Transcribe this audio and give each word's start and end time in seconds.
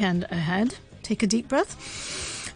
and 0.00 0.24
ahead. 0.24 0.76
Take 1.02 1.22
a 1.22 1.26
deep 1.26 1.48
breath. 1.48 1.76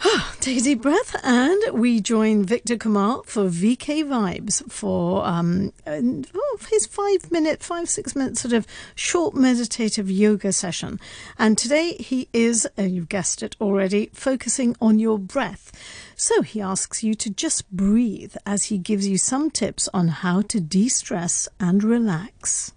Take 0.40 0.58
a 0.58 0.60
deep 0.60 0.82
breath, 0.82 1.16
and 1.22 1.62
we 1.72 2.00
join 2.00 2.44
Victor 2.44 2.76
Kamal 2.76 3.22
for 3.22 3.44
VK 3.44 4.04
Vibes 4.04 4.70
for 4.70 5.24
um, 5.24 5.72
oh, 5.86 6.58
his 6.68 6.86
five 6.86 7.30
minute, 7.30 7.62
five, 7.62 7.88
six 7.88 8.14
minute 8.14 8.36
sort 8.36 8.52
of 8.52 8.66
short 8.94 9.34
meditative 9.34 10.10
yoga 10.10 10.52
session. 10.52 11.00
And 11.38 11.56
today 11.56 11.94
he 11.94 12.28
is, 12.32 12.68
uh, 12.78 12.82
you've 12.82 13.08
guessed 13.08 13.42
it 13.42 13.56
already, 13.60 14.10
focusing 14.12 14.76
on 14.80 14.98
your 14.98 15.18
breath. 15.18 15.72
So 16.16 16.42
he 16.42 16.60
asks 16.60 17.02
you 17.02 17.14
to 17.14 17.30
just 17.30 17.70
breathe 17.70 18.36
as 18.44 18.64
he 18.64 18.78
gives 18.78 19.08
you 19.08 19.16
some 19.16 19.50
tips 19.50 19.88
on 19.94 20.08
how 20.08 20.42
to 20.42 20.60
de 20.60 20.88
stress 20.88 21.48
and 21.58 21.82
relax. 21.82 22.72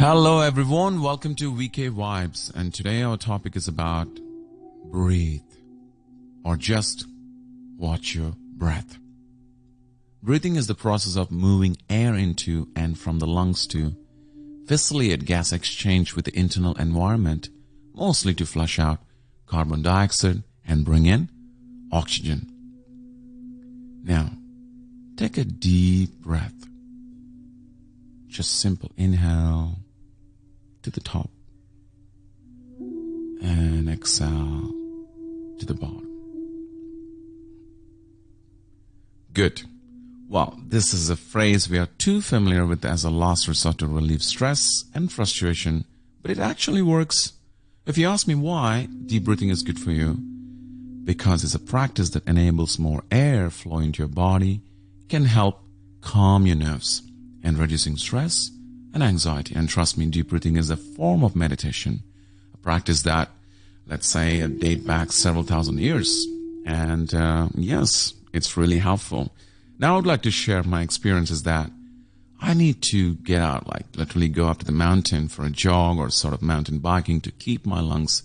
Hello, 0.00 0.40
everyone. 0.40 1.02
Welcome 1.02 1.36
to 1.36 1.52
VK 1.52 1.90
Vibes. 1.94 2.52
And 2.52 2.74
today 2.74 3.02
our 3.02 3.16
topic 3.16 3.54
is 3.54 3.68
about 3.68 4.08
breathe 4.86 5.40
or 6.44 6.56
just 6.56 7.06
watch 7.78 8.12
your 8.12 8.34
breath. 8.56 8.98
Breathing 10.20 10.56
is 10.56 10.66
the 10.66 10.74
process 10.74 11.16
of 11.16 11.30
moving 11.30 11.76
air 11.88 12.14
into 12.16 12.68
and 12.74 12.98
from 12.98 13.20
the 13.20 13.26
lungs 13.26 13.68
to 13.68 13.94
facilitate 14.66 15.26
gas 15.26 15.52
exchange 15.52 16.16
with 16.16 16.24
the 16.24 16.36
internal 16.36 16.74
environment, 16.74 17.48
mostly 17.94 18.34
to 18.34 18.44
flush 18.44 18.80
out 18.80 18.98
carbon 19.46 19.80
dioxide 19.80 20.42
and 20.66 20.84
bring 20.84 21.06
in 21.06 21.30
oxygen. 21.92 22.50
Now, 24.02 24.32
take 25.16 25.38
a 25.38 25.44
deep 25.44 26.18
breath. 26.18 26.66
Just 28.26 28.58
simple 28.58 28.90
inhale 28.96 29.83
to 30.84 30.90
the 30.90 31.00
top 31.00 31.30
and 33.40 33.88
exhale 33.88 34.70
to 35.58 35.66
the 35.66 35.74
bottom. 35.74 36.08
Good. 39.32 39.62
Well, 40.28 40.58
this 40.64 40.94
is 40.94 41.10
a 41.10 41.16
phrase 41.16 41.68
we 41.68 41.78
are 41.78 41.88
too 41.98 42.20
familiar 42.20 42.66
with 42.66 42.84
as 42.84 43.04
a 43.04 43.10
last 43.10 43.48
resort 43.48 43.78
to 43.78 43.86
relieve 43.86 44.22
stress 44.22 44.84
and 44.94 45.10
frustration, 45.10 45.84
but 46.22 46.30
it 46.30 46.38
actually 46.38 46.82
works. 46.82 47.32
If 47.86 47.98
you 47.98 48.08
ask 48.08 48.26
me 48.26 48.34
why 48.34 48.88
deep 49.06 49.24
breathing 49.24 49.50
is 49.50 49.62
good 49.62 49.78
for 49.78 49.90
you, 49.90 50.18
because 51.04 51.44
it's 51.44 51.54
a 51.54 51.58
practice 51.58 52.10
that 52.10 52.26
enables 52.26 52.78
more 52.78 53.04
air 53.10 53.50
flow 53.50 53.78
into 53.78 54.02
your 54.02 54.08
body, 54.08 54.62
can 55.08 55.24
help 55.24 55.60
calm 56.00 56.46
your 56.46 56.56
nerves 56.56 57.02
and 57.42 57.58
reducing 57.58 57.96
stress 57.96 58.50
and 58.94 59.02
anxiety. 59.02 59.54
And 59.54 59.68
trust 59.68 59.98
me, 59.98 60.06
deep 60.06 60.28
breathing 60.28 60.56
is 60.56 60.70
a 60.70 60.76
form 60.76 61.22
of 61.22 61.36
meditation, 61.36 62.02
a 62.54 62.56
practice 62.58 63.02
that, 63.02 63.28
let's 63.86 64.08
say, 64.08 64.46
date 64.46 64.86
back 64.86 65.12
several 65.12 65.42
thousand 65.42 65.80
years. 65.80 66.26
And 66.64 67.12
uh, 67.12 67.48
yes, 67.54 68.14
it's 68.32 68.56
really 68.56 68.78
helpful. 68.78 69.34
Now, 69.78 69.94
I 69.94 69.96
would 69.96 70.06
like 70.06 70.22
to 70.22 70.30
share 70.30 70.62
my 70.62 70.82
experiences 70.82 71.42
that 71.42 71.70
I 72.40 72.54
need 72.54 72.82
to 72.82 73.14
get 73.16 73.42
out, 73.42 73.66
like 73.66 73.84
literally 73.96 74.28
go 74.28 74.46
up 74.48 74.58
to 74.58 74.64
the 74.64 74.72
mountain 74.72 75.28
for 75.28 75.44
a 75.44 75.50
jog 75.50 75.98
or 75.98 76.10
sort 76.10 76.34
of 76.34 76.42
mountain 76.42 76.78
biking 76.78 77.20
to 77.22 77.32
keep 77.32 77.66
my 77.66 77.80
lungs 77.80 78.22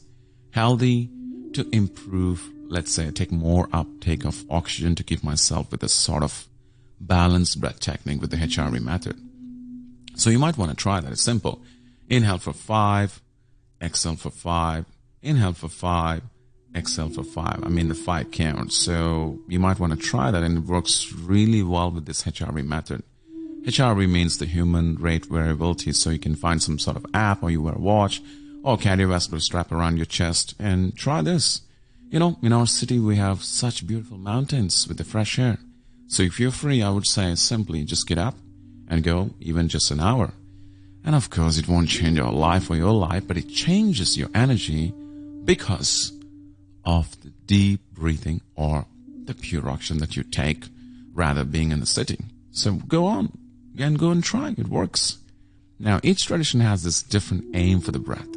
healthy, 0.51 1.09
to 1.53 1.67
improve, 1.71 2.49
let's 2.67 2.93
say, 2.93 3.09
take 3.11 3.31
more 3.31 3.67
uptake 3.73 4.25
of 4.25 4.45
oxygen 4.49 4.93
to 4.95 5.03
keep 5.03 5.23
myself 5.23 5.71
with 5.71 5.83
a 5.83 5.89
sort 5.89 6.21
of 6.21 6.47
balanced 6.99 7.59
breath 7.59 7.79
technique 7.79 8.21
with 8.21 8.29
the 8.29 8.37
HRV 8.37 8.79
method. 8.81 9.17
So 10.19 10.29
you 10.29 10.39
might 10.39 10.57
want 10.57 10.71
to 10.71 10.77
try 10.77 10.99
that. 10.99 11.11
It's 11.11 11.21
simple. 11.21 11.61
Inhale 12.09 12.39
for 12.39 12.53
five, 12.53 13.21
exhale 13.81 14.15
for 14.15 14.31
five, 14.31 14.85
inhale 15.21 15.53
for 15.53 15.69
five, 15.69 16.23
exhale 16.75 17.09
for 17.09 17.23
five. 17.23 17.63
I 17.63 17.69
mean, 17.69 17.87
the 17.87 17.95
five 17.95 18.31
count. 18.31 18.73
So 18.73 19.39
you 19.47 19.59
might 19.59 19.79
want 19.79 19.93
to 19.93 19.99
try 19.99 20.31
that 20.31 20.43
and 20.43 20.57
it 20.57 20.63
works 20.65 21.13
really 21.13 21.63
well 21.63 21.91
with 21.91 22.05
this 22.05 22.23
HRV 22.23 22.65
method. 22.65 23.03
HRV 23.63 24.09
means 24.09 24.37
the 24.37 24.45
human 24.45 24.95
rate 24.95 25.25
variability. 25.25 25.93
So 25.93 26.09
you 26.09 26.19
can 26.19 26.35
find 26.35 26.61
some 26.61 26.79
sort 26.79 26.97
of 26.97 27.05
app 27.13 27.43
or 27.43 27.49
you 27.49 27.61
wear 27.61 27.75
a 27.75 27.79
watch 27.79 28.21
or 28.63 28.77
cardiovascular 28.77 29.41
strap 29.41 29.71
around 29.71 29.97
your 29.97 30.05
chest 30.05 30.53
and 30.59 30.95
try 30.97 31.21
this. 31.21 31.61
You 32.09 32.19
know, 32.19 32.37
in 32.41 32.51
our 32.51 32.67
city, 32.67 32.99
we 32.99 33.17
have 33.17 33.43
such 33.43 33.87
beautiful 33.87 34.17
mountains 34.17 34.87
with 34.87 34.97
the 34.97 35.03
fresh 35.03 35.37
air. 35.37 35.59
So 36.07 36.23
if 36.23 36.39
you're 36.39 36.51
free, 36.51 36.81
I 36.81 36.89
would 36.89 37.05
say 37.05 37.35
simply 37.35 37.83
just 37.83 38.07
get 38.07 38.17
up, 38.17 38.35
and 38.89 39.03
go 39.03 39.29
even 39.39 39.67
just 39.67 39.91
an 39.91 39.99
hour. 39.99 40.33
And 41.05 41.15
of 41.15 41.29
course, 41.29 41.57
it 41.57 41.67
won't 41.67 41.89
change 41.89 42.17
your 42.17 42.31
life 42.31 42.69
or 42.69 42.75
your 42.75 42.93
life, 42.93 43.27
but 43.27 43.37
it 43.37 43.49
changes 43.49 44.17
your 44.17 44.29
energy 44.35 44.93
because 45.45 46.11
of 46.83 47.19
the 47.21 47.29
deep 47.45 47.81
breathing 47.93 48.41
or 48.55 48.85
the 49.25 49.33
pure 49.33 49.69
oxygen 49.69 49.99
that 49.99 50.17
you 50.17 50.23
take 50.23 50.65
rather 51.13 51.43
being 51.43 51.71
in 51.71 51.79
the 51.79 51.85
city. 51.85 52.17
So 52.51 52.73
go 52.73 53.05
on 53.05 53.37
and 53.77 53.97
go 53.97 54.11
and 54.11 54.23
try. 54.23 54.53
It 54.57 54.67
works. 54.67 55.17
Now, 55.79 55.99
each 56.03 56.25
tradition 56.25 56.59
has 56.59 56.83
this 56.83 57.01
different 57.01 57.45
aim 57.55 57.79
for 57.79 57.91
the 57.91 57.99
breath. 57.99 58.27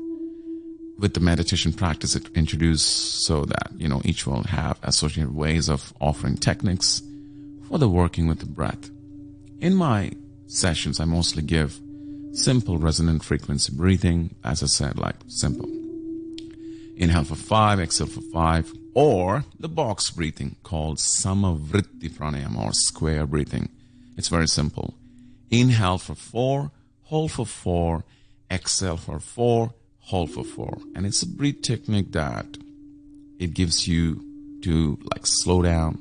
With 0.99 1.15
the 1.15 1.21
meditation 1.21 1.73
practice, 1.73 2.15
it 2.15 2.29
introduced 2.37 3.25
so 3.25 3.45
that, 3.47 3.73
you 3.77 3.89
know, 3.89 4.01
each 4.05 4.27
will 4.27 4.45
have 4.45 4.79
associated 4.83 5.35
ways 5.35 5.69
of 5.69 5.93
offering 6.01 6.37
techniques 6.37 7.03
for 7.69 7.79
the 7.79 7.89
working 7.89 8.29
with 8.29 8.39
the 8.39 8.47
breath. 8.47 8.91
In 9.61 9.75
my 9.75 10.13
sessions, 10.53 11.01
I 11.01 11.05
mostly 11.05 11.43
give 11.43 11.81
simple 12.33 12.79
resonant 12.79 13.25
frequency 13.25 13.75
breathing. 13.75 14.35
As 14.45 14.63
I 14.63 14.67
said, 14.67 14.99
like 14.99 15.17
simple. 15.29 15.69
Inhale 16.97 17.25
for 17.25 17.35
five, 17.35 17.81
exhale 17.81 18.07
for 18.07 18.21
five, 18.33 18.73
or 18.95 19.45
the 19.59 19.69
box 19.69 20.11
breathing 20.11 20.57
called 20.63 20.99
Samavritti 20.99 22.11
Pranayama 22.11 22.67
or 22.67 22.73
square 22.73 23.27
breathing. 23.27 23.71
It's 24.17 24.29
very 24.29 24.47
simple. 24.47 24.95
Inhale 25.51 25.99
for 25.99 26.15
four, 26.15 26.71
hold 27.05 27.33
for 27.33 27.47
four, 27.47 28.05
exhale 28.51 28.99
for 28.99 29.19
four, 29.19 29.75
hold 30.01 30.31
for 30.31 30.45
four. 30.45 30.79
And 30.95 31.07
it's 31.07 31.23
a 31.23 31.29
breath 31.29 31.63
technique 31.63 32.13
that 32.13 32.47
it 33.39 33.55
gives 33.55 33.89
you 33.89 34.23
to 34.63 34.99
like 35.13 35.27
slow 35.27 35.63
down 35.63 35.99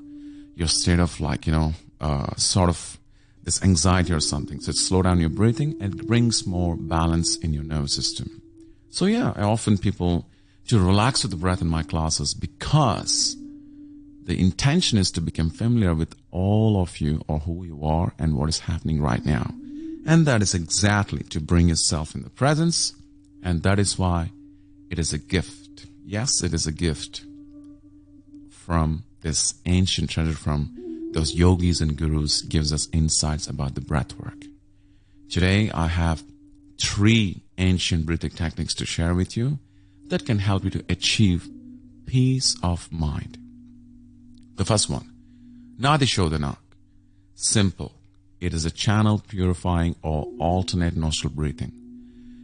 your 0.55 0.67
state 0.67 0.99
of 0.99 1.19
like, 1.19 1.47
you 1.47 1.53
know, 1.53 1.73
uh, 1.99 2.35
sort 2.35 2.69
of 2.69 2.97
this 3.43 3.61
anxiety 3.63 4.13
or 4.13 4.19
something. 4.19 4.59
So 4.59 4.69
it 4.69 4.75
slow 4.75 5.01
down 5.01 5.19
your 5.19 5.29
breathing 5.29 5.77
and 5.81 5.99
it 5.99 6.07
brings 6.07 6.45
more 6.45 6.75
balance 6.75 7.37
in 7.37 7.53
your 7.53 7.63
nervous 7.63 7.93
system. 7.93 8.41
So 8.89 9.05
yeah, 9.05 9.33
I 9.35 9.41
often 9.41 9.77
people 9.77 10.27
to 10.67 10.79
relax 10.79 11.23
with 11.23 11.31
the 11.31 11.37
breath 11.37 11.61
in 11.61 11.67
my 11.67 11.83
classes 11.83 12.33
because 12.33 13.35
the 14.23 14.39
intention 14.39 14.97
is 14.97 15.11
to 15.11 15.21
become 15.21 15.49
familiar 15.49 15.95
with 15.95 16.15
all 16.29 16.81
of 16.81 17.01
you 17.01 17.21
or 17.27 17.39
who 17.39 17.63
you 17.63 17.83
are 17.83 18.13
and 18.19 18.35
what 18.35 18.49
is 18.49 18.59
happening 18.59 19.01
right 19.01 19.25
now. 19.25 19.53
And 20.05 20.25
that 20.25 20.41
is 20.41 20.53
exactly 20.53 21.23
to 21.29 21.39
bring 21.39 21.69
yourself 21.69 22.15
in 22.15 22.23
the 22.23 22.29
presence. 22.29 22.93
And 23.43 23.63
that 23.63 23.79
is 23.79 23.97
why 23.97 24.31
it 24.89 24.99
is 24.99 25.13
a 25.13 25.17
gift. 25.17 25.87
Yes, 26.05 26.43
it 26.43 26.53
is 26.53 26.67
a 26.67 26.71
gift 26.71 27.23
from 28.49 29.03
this 29.21 29.55
ancient 29.65 30.09
treasure 30.09 30.33
from 30.33 30.80
those 31.13 31.33
yogis 31.33 31.81
and 31.81 31.97
gurus 31.97 32.41
gives 32.41 32.71
us 32.71 32.87
insights 32.93 33.47
about 33.47 33.75
the 33.75 33.81
breath 33.81 34.17
work. 34.17 34.45
Today 35.29 35.69
I 35.73 35.87
have 35.87 36.23
three 36.79 37.43
ancient 37.57 38.05
breathing 38.05 38.31
techniques 38.31 38.73
to 38.75 38.85
share 38.85 39.13
with 39.13 39.37
you 39.37 39.59
that 40.07 40.25
can 40.25 40.39
help 40.39 40.63
you 40.63 40.69
to 40.71 40.85
achieve 40.89 41.49
peace 42.05 42.57
of 42.63 42.91
mind. 42.91 43.37
The 44.55 44.65
first 44.65 44.89
one, 44.89 45.11
Nadi 45.79 46.05
Shodhana. 46.05 46.57
Simple. 47.35 47.93
It 48.39 48.53
is 48.53 48.65
a 48.65 48.71
channel 48.71 49.23
purifying 49.27 49.95
or 50.03 50.27
alternate 50.39 50.95
nostril 50.95 51.33
breathing. 51.33 51.71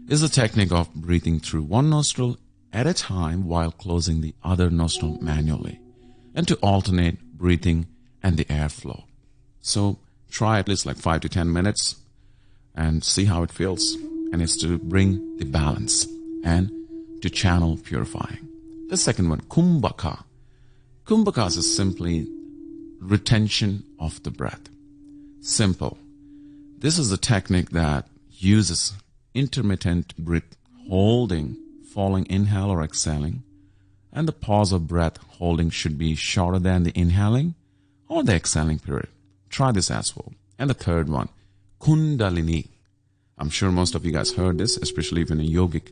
It 0.08 0.14
is 0.14 0.24
a 0.24 0.30
technique 0.30 0.72
of 0.72 0.94
breathing 0.94 1.40
through 1.40 1.64
one 1.64 1.90
nostril 1.90 2.38
at 2.72 2.88
a 2.88 2.94
time 2.94 3.48
while 3.48 3.72
closing 3.72 4.22
the 4.22 4.34
other 4.44 4.70
nostril 4.70 5.18
manually 5.22 5.80
and 6.34 6.48
to 6.48 6.56
alternate 6.58 7.22
breathing 7.38 7.88
and 8.24 8.38
the 8.38 8.46
airflow. 8.46 9.04
So 9.62 10.00
try 10.30 10.60
at 10.60 10.68
least 10.68 10.86
like 10.86 10.98
five 10.98 11.22
to 11.22 11.30
10 11.30 11.52
minutes 11.52 11.96
and 12.76 13.04
see 13.04 13.26
how 13.26 13.44
it 13.44 13.52
feels. 13.52 13.96
And 14.32 14.42
it's 14.42 14.58
to 14.62 14.78
bring 14.78 15.38
the 15.38 15.46
balance 15.46 16.08
and 16.44 16.72
to 17.22 17.30
channel 17.30 17.78
purifying. 17.78 18.48
The 18.90 18.98
second 18.98 19.30
one, 19.30 19.42
kumbhaka. 19.42 20.24
Kumbhaka 21.06 21.48
is 21.48 21.76
simply 21.76 22.28
retention 23.00 23.84
of 24.00 24.22
the 24.24 24.32
breath. 24.32 24.70
Simple. 25.42 25.98
This 26.80 26.98
is 26.98 27.12
a 27.12 27.18
technique 27.18 27.72
that 27.72 28.08
uses 28.32 28.94
intermittent 29.34 30.16
breath 30.18 30.56
holding, 30.88 31.58
falling 31.94 32.28
inhale 32.30 32.70
or 32.70 32.84
exhaling, 32.84 33.44
and 34.12 34.28
the 34.28 34.34
pause 34.34 34.72
of 34.72 34.88
breath 34.88 35.18
holding 35.38 35.70
should 35.70 35.98
be 35.98 36.16
shorter 36.16 36.60
than 36.60 36.84
the 36.84 36.98
inhaling 36.98 37.56
or 38.08 38.24
the 38.24 38.36
exhaling 38.36 38.80
period. 38.80 39.10
Try 39.50 39.72
this 39.72 39.92
as 39.92 40.16
well. 40.16 40.34
And 40.60 40.70
the 40.70 40.74
third 40.74 41.10
one, 41.10 41.30
Kundalini. 41.80 42.70
I'm 43.38 43.50
sure 43.50 43.72
most 43.72 43.94
of 43.94 44.04
you 44.06 44.12
guys 44.12 44.34
heard 44.34 44.58
this, 44.58 44.78
especially 44.78 45.22
if 45.22 45.30
in 45.30 45.40
a 45.40 45.44
yogic, 45.44 45.92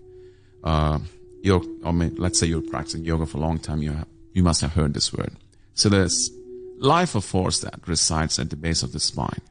uh, 0.63 0.99
yoga, 1.43 1.67
or 1.83 1.93
let's 1.93 2.39
say 2.39 2.47
you're 2.47 2.61
practicing 2.61 3.05
yoga 3.05 3.25
for 3.25 3.37
a 3.37 3.41
long 3.41 3.59
time, 3.59 3.83
you 3.83 3.91
have, 3.91 4.07
you 4.33 4.41
must 4.41 4.61
have 4.61 4.73
heard 4.73 4.93
this 4.95 5.13
word. 5.13 5.35
So 5.75 5.89
there's 5.89 6.31
life 6.79 7.13
of 7.13 7.23
force 7.23 7.59
that 7.59 7.87
resides 7.87 8.39
at 8.39 8.49
the 8.49 8.55
base 8.55 8.81
of 8.81 8.93
the 8.93 8.99
spine. 8.99 9.41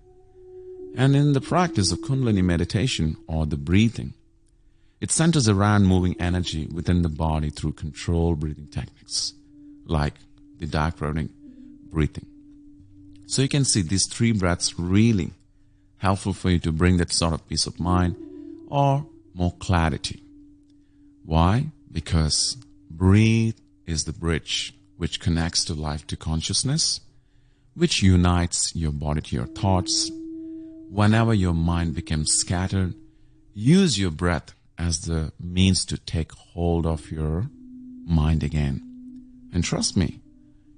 And 0.96 1.14
in 1.14 1.32
the 1.32 1.40
practice 1.40 1.92
of 1.92 2.00
Kundalini 2.00 2.42
meditation 2.42 3.16
or 3.28 3.46
the 3.46 3.56
breathing, 3.56 4.14
it 5.00 5.10
centers 5.10 5.48
around 5.48 5.86
moving 5.86 6.16
energy 6.20 6.66
within 6.66 7.02
the 7.02 7.08
body 7.08 7.50
through 7.50 7.72
controlled 7.72 8.40
breathing 8.40 8.68
techniques 8.68 9.34
like 9.86 10.14
the 10.58 10.66
diaphragmatic 10.66 11.30
breathing. 11.90 12.26
So 13.26 13.42
you 13.42 13.48
can 13.48 13.64
see 13.64 13.82
these 13.82 14.06
three 14.06 14.32
breaths 14.32 14.78
really 14.78 15.32
helpful 15.98 16.32
for 16.32 16.50
you 16.50 16.58
to 16.60 16.72
bring 16.72 16.98
that 16.98 17.12
sort 17.12 17.32
of 17.32 17.48
peace 17.48 17.66
of 17.66 17.80
mind 17.80 18.16
or 18.68 19.06
more 19.32 19.52
clarity. 19.58 20.22
Why? 21.24 21.66
Because 21.90 22.56
breathe 22.90 23.56
is 23.86 24.04
the 24.04 24.12
bridge 24.12 24.74
which 24.96 25.20
connects 25.20 25.64
to 25.64 25.74
life 25.74 26.06
to 26.06 26.16
consciousness, 26.16 27.00
which 27.74 28.02
unites 28.02 28.74
your 28.76 28.92
body 28.92 29.20
to 29.22 29.36
your 29.36 29.46
thoughts. 29.46 30.10
Whenever 30.90 31.34
your 31.34 31.54
mind 31.54 31.94
becomes 31.94 32.32
scattered, 32.32 32.94
use 33.52 33.98
your 33.98 34.10
breath 34.10 34.54
as 34.78 35.02
the 35.02 35.32
means 35.40 35.84
to 35.86 35.98
take 35.98 36.32
hold 36.32 36.86
of 36.86 37.10
your 37.10 37.48
mind 38.06 38.42
again. 38.42 38.82
And 39.52 39.64
trust 39.64 39.96
me, 39.96 40.20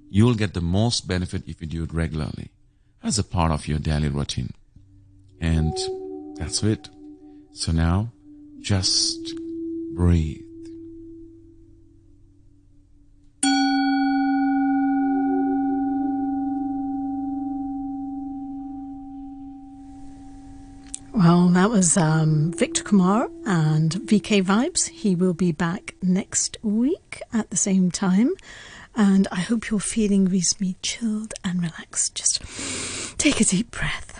you'll 0.09 0.35
get 0.35 0.53
the 0.53 0.61
most 0.61 1.07
benefit 1.07 1.43
if 1.47 1.61
you 1.61 1.67
do 1.67 1.83
it 1.83 1.93
regularly 1.93 2.51
as 3.03 3.19
a 3.19 3.23
part 3.23 3.51
of 3.51 3.67
your 3.67 3.79
daily 3.79 4.09
routine. 4.09 4.51
And 5.39 5.77
that's 6.37 6.63
it. 6.63 6.89
So 7.53 7.71
now 7.71 8.11
just 8.59 9.33
breathe. 9.93 10.41
Well, 21.13 21.49
that 21.49 21.71
was 21.71 21.97
um, 21.97 22.51
Victor 22.51 22.83
Kumar 22.83 23.29
and 23.45 23.91
VK 23.91 24.43
Vibes. 24.43 24.89
He 24.89 25.15
will 25.15 25.33
be 25.33 25.51
back 25.51 25.95
next 26.01 26.57
week 26.61 27.21
at 27.33 27.49
the 27.49 27.57
same 27.57 27.89
time. 27.89 28.33
And 28.99 29.27
I 29.31 29.41
hope 29.41 29.69
you're 29.69 29.79
feeling 29.79 30.25
reasonably 30.25 30.75
chilled 30.81 31.35
and 31.43 31.61
relaxed. 31.61 32.15
Just 32.15 32.41
take 33.19 33.39
a 33.39 33.43
deep 33.45 33.69
breath. 33.69 34.16